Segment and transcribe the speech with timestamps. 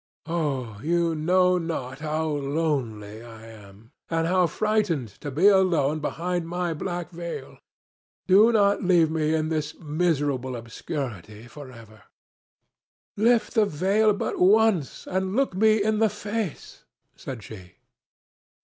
[0.25, 6.47] Oh, you know not how lonely I am, and how frightened to be alone behind
[6.49, 7.59] my black veil!
[8.25, 12.01] Do not leave me in this miserable obscurity for ever."
[13.15, 16.83] "Lift the veil but once and look me in the face,"
[17.15, 17.73] said she.